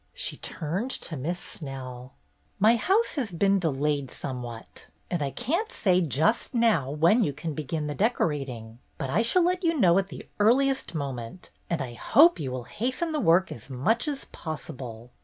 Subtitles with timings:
[0.15, 2.13] She turned to Miss Snell.•
[2.59, 7.53] ''My house has been delayed somewhat, and I can't say just now when you can
[7.53, 11.93] begin the decorating, but I shall let you know at the earliest moment, and I
[11.93, 15.11] hope you will hasten the work as much as possible."